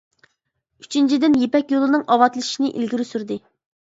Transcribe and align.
ئۈچىنچىدىن، 0.85 1.37
يىپەك 1.41 1.75
يولىنىڭ 1.75 2.07
ئاۋاتلىشىشىنى 2.15 2.73
ئىلگىرى 2.77 3.07
سۈردى. 3.11 3.39